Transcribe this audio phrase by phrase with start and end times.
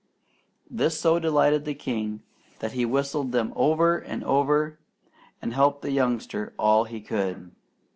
[0.67, 2.23] This so delighted the king
[2.57, 4.79] that he whistled them over and over
[5.43, 7.51] and helped the youngster all he could.